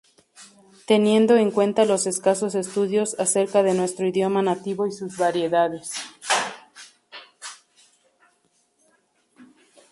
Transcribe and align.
Teniendo 0.87 1.37
en 1.37 1.51
cuenta 1.51 1.85
los 1.85 2.07
escasos 2.07 2.55
estudios 2.55 3.13
acerca 3.19 3.61
de 3.61 3.75
nuestro 3.75 4.07
idioma 4.07 4.41
nativo 4.41 4.87
y 4.87 4.91
sus 4.91 5.15
variedades. 5.15 5.91